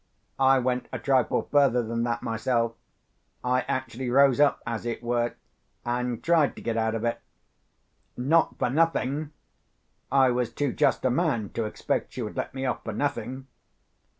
[0.39, 2.73] I went a trifle further than that myself;
[3.43, 5.35] I actually rose up, as it were,
[5.85, 7.21] and tried to get out of it.
[8.17, 9.31] Not for nothing!
[10.11, 13.45] I was too just a man to expect she would let me off for nothing.